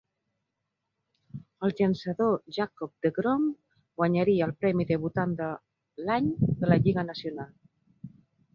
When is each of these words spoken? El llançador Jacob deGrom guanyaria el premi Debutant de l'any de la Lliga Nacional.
El 1.67 1.75
llançador 1.81 2.31
Jacob 2.57 2.93
deGrom 3.07 3.45
guanyaria 4.01 4.47
el 4.49 4.55
premi 4.65 4.89
Debutant 4.93 5.39
de 5.43 5.53
l'any 6.09 6.33
de 6.65 6.71
la 6.73 6.83
Lliga 6.85 7.09
Nacional. 7.13 7.55